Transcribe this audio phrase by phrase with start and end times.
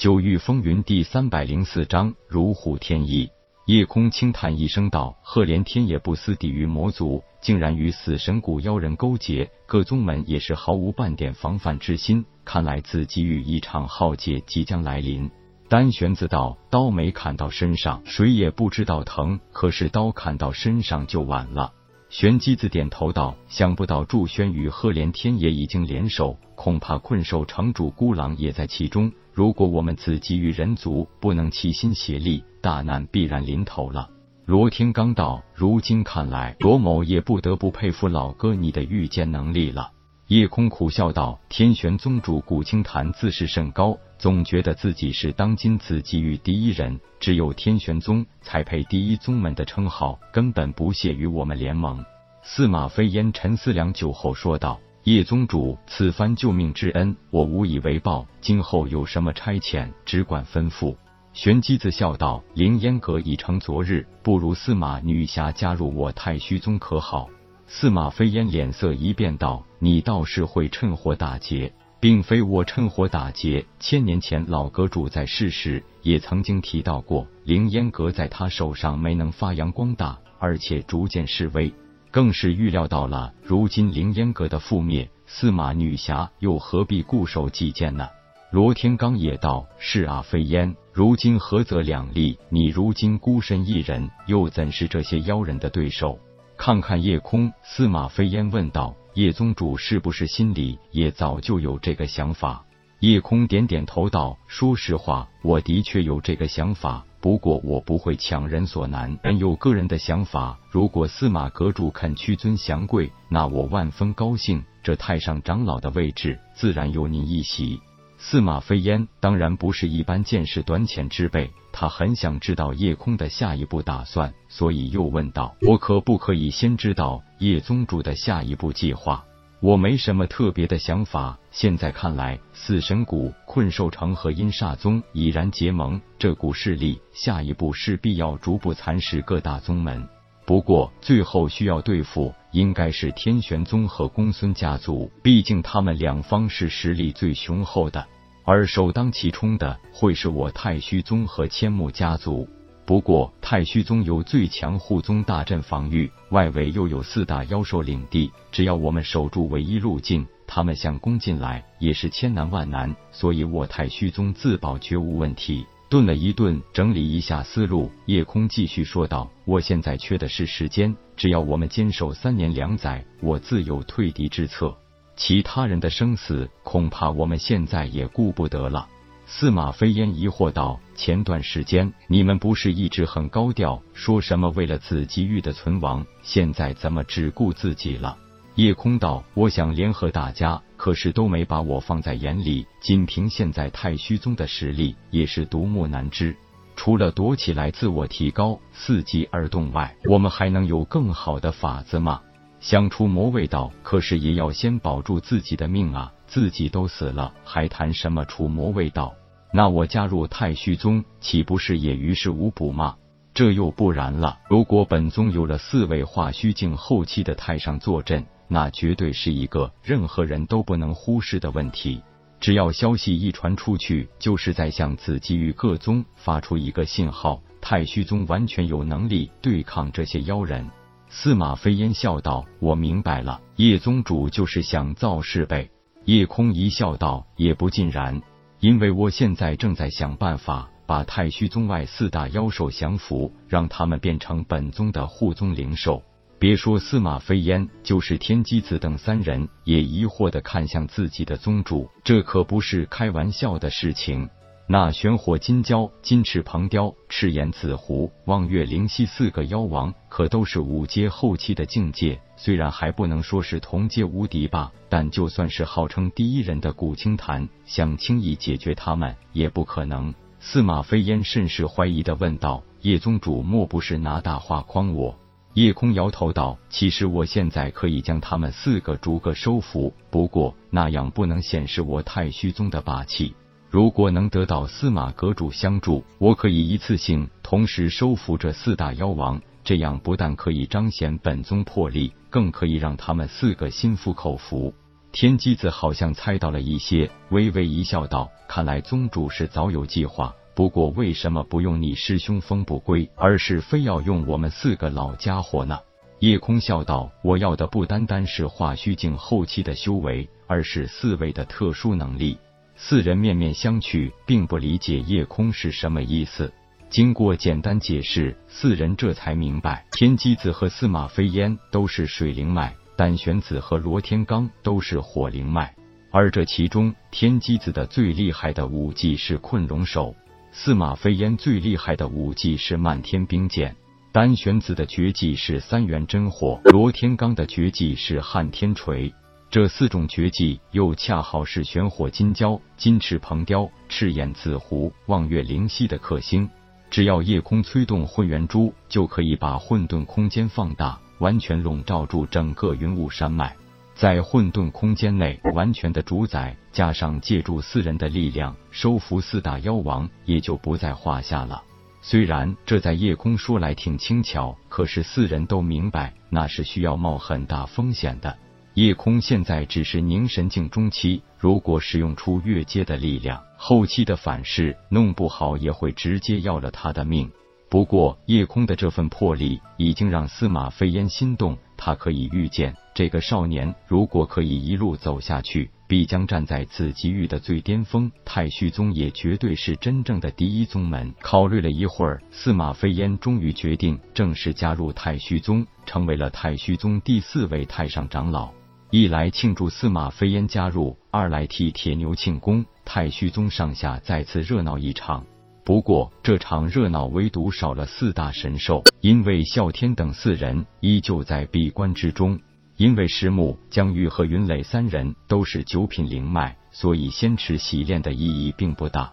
[0.00, 3.28] 九域风云第三百零四章如虎添翼。
[3.66, 12.24] 夜空轻叹一声道：“赫连天也不思抵御魔族竟然与死神谷妖人勾结，各宗门也是毫无半点防范之心。
[12.46, 15.30] 看来自己与一场浩劫即将来临。”
[15.68, 21.74] 丹玄子道：“刀没砍到身上，谁也不知道疼；可是刀砍到身上就晚了。”
[22.08, 29.12] 玄机子点头道：“想不到祝轩与赫连天也已经联手，恐怕困兽城主孤狼也在其中。
[29.32, 34.08] 如果我们紫极域人族不能齐心协力，大难必然临头了。”
[34.46, 39.92] 罗天刚道：“如今看来，罗某也不得不佩服老哥你的御剑能力了。”
[40.26, 52.04] 夜空苦笑道：“天玄宗主古青檀自视甚高，总觉得自己是当今紫极域第一人，只有天玄宗才配第一宗门的称号，根本不屑与我们联盟。”
[52.42, 58.26] 司马飞烟沉思良久后说道：“叶宗主，此番救命之恩，我无以为报。
[58.42, 60.94] 今后有什么差遣，只管吩咐。”
[61.32, 67.30] 玄机子笑道：“凌烟阁已成昨日，不如司马女侠加入我太虚宗，可好？”
[67.66, 73.64] 司马飞烟脸色一变，道：“你倒是会趁火打劫，并非我趁火打劫。
[73.78, 81.72] 千年前老阁主在世时，也曾经提到过，凌烟阁在他手上没能发扬光大，而且逐渐式微，
[82.10, 85.10] 更是预料到了如今凌烟阁的覆灭。
[85.26, 88.08] 司马女侠又何必固守己见呢？”
[88.50, 96.18] 罗天刚也道：“是啊，飞烟，如今合则两利，你如今孤身一人，又怎是这些妖人的对手？”
[96.58, 102.64] 看看夜空，司马飞烟问道：“叶宗主是不是心里也早就有这个想法？”
[103.00, 110.58] 夜空点点头道：“说实话，我的确有这个想法，不过我不会强人所难，人有个人的想法。
[110.70, 114.62] 如果司马阁主肯屈尊降贵，那我万分高兴。
[114.82, 117.80] 这太上长老的位置，自然有您一席。”
[118.18, 129.24] 司马飞烟当然不是一般见识短浅之辈，他很想知道叶空的下一步打算，所以又问道：“我可不可以先知道叶宗主的下一步计划？”
[129.60, 131.38] 我没什么特别的想法。
[131.50, 140.08] 现在看来，死神谷、困兽城和阴煞宗已然结盟，这股势力下一步势必要逐步蚕食各大宗门。
[140.46, 148.06] 不过，最后需要对付应该是天玄宗和公孙家族，毕竟他们两方是实力最雄厚的。
[148.46, 152.48] 而首当其冲的会是我太虚宗和千木家族。
[152.90, 162.92] 不过，太虚宗有最强护宗大阵防御，外围又有四大妖兽领地，只要我们守住唯一路径，他们想攻进来也是千难万难。
[163.12, 165.64] 所以我太虚宗自保绝无问题。
[165.88, 174.76] 顿了一顿，整理一下思路，夜空继续说道：“我现在缺的是时间，只要我们坚守三年两载，我自有退敌之策。
[175.14, 178.88] 其他人的生死，恐怕我们现在也顾不得了。”
[179.32, 188.18] 司马飞烟疑惑道：“前段时间你们不是一直很高调，说什么为了紫极域的存亡，现在怎么只顾自己了？”
[188.56, 192.66] 夜空道：“我想联合大家，可是都没把我放在眼里。
[192.82, 196.36] 仅凭现在太虚宗的实力，也是独木难支。
[196.74, 202.20] 除了躲起来自我提高、伺机而动外，我们还能有更好的法子吗？
[202.58, 206.12] 想出魔卫道，可是也要先保住自己的命啊！
[206.26, 209.14] 自己都死了，还谈什么除魔卫道？
[209.52, 212.96] 那我加入太虚宗，岂不是也于事无补吗？”
[213.32, 214.38] 这又不然了。
[214.48, 222.02] 如果本宗有了四位化虚境后期的太上坐镇，那绝对是一个任何人都不能忽视的问题。
[222.40, 230.68] 只要消息一传出去，就是在向紫极域各宗发出一个信号：太虚宗完全有能力对抗这些妖人。
[231.08, 235.70] 司马飞烟笑道：“我明白了，叶宗主就是想造势呗。”
[236.06, 238.20] 叶空一笑道：“也不尽然，
[238.60, 246.02] 因为我现在正在想办法把太虚宗外四大妖兽降服，让他们变成本宗的护宗灵兽。”
[246.38, 254.28] 别说司马飞烟，就是天机子等三人也疑惑的看向自己的宗主，这可不是开玩笑的事情。
[254.72, 270.14] 那玄火金蛟、金翅鹏雕、赤炎紫狐、望月灵犀四个妖王，可都是五阶后期的境界，虽然还不能说是同阶无敌吧，但就算是号称第一人的古青檀，想轻易解决他们也不可能。
[270.38, 275.18] 司马飞烟甚是怀疑的问道：“叶宗主莫不是拿大话诓我？”
[275.54, 283.34] 夜空摇头道：“其实我现在可以将他们四个逐个收服，不过那样不能显示我太虚宗的霸气。
[283.70, 294.74] 如果能得到司马阁主相助，我可以一次性同时收服这四大妖王，这样不但可以彰显本宗魄力，更可以让他们四个心服口服。”
[295.12, 300.34] 天机子好像猜到了一些，微微一笑，道：“看来宗主是早有计划。
[300.56, 305.78] 不过为什么不用你师兄风不归，而是非要用我们四个老家伙呢？”
[306.18, 312.36] 叶空笑道：“我要的不单单是化虚境后期的修为，而是四位的特殊能力。”
[312.82, 316.50] 四人面面相觑，并不理解夜空是什么意思。
[316.88, 322.74] 经过简单解释，四人这才明白，天机子和司马飞烟都是水灵脉。
[322.96, 325.74] 丹玄子和罗天罡都是火灵脉，
[326.10, 330.16] 而这其中天机子的最厉害的武技是困龙手，
[330.50, 333.76] 司马飞烟最厉害的武技是漫天冰剑，
[334.10, 339.12] 丹玄子的绝技是三元真火，罗天罡的绝技是撼天锤。
[339.50, 346.48] 这四种绝技又恰好是玄火金蛟、金翅鹏雕、赤焰紫狐、望月灵犀的克星。
[346.88, 351.00] 只要夜空催动混元珠，就可以把混沌空间放大。
[351.18, 353.54] 完全笼罩住整个云雾山脉，
[353.94, 361.62] 在混沌空间内完全的主宰，加上借助四人的力量收服四大妖王，也就不在话下了。
[362.00, 368.38] 虽然这在夜空说来挺轻巧，可是四人都明白，那是需要冒很大风险的。
[368.74, 377.28] 夜空现在只是凝神境中期，如果使用出越阶的力量，后期的反噬弄不好也会直接要了他的命。
[377.68, 381.56] 不过，夜空的这份魄力已经让司马飞烟心动。
[381.76, 388.10] 他可以预见，这个少年如果可以一路走下去，必将站在紫极域的最巅峰。
[388.24, 391.12] 太虚宗也绝对是真正的第一宗门。
[391.20, 398.59] 考虑了一会儿，司马飞烟终于决定正式加入太虚宗，成为了太虚宗第四位太上长老。
[398.92, 402.64] 一来庆祝司马飞烟加入，二来替铁牛庆功。
[402.84, 405.24] 太虚宗上下再次热闹一场。
[405.64, 412.40] 不过这场热闹唯独少了四大神兽，因为啸天等四人依旧在闭关之中。
[412.76, 419.12] 因为石木、江玉和云磊三人都是九品灵脉，所以先持洗炼的意义并不大。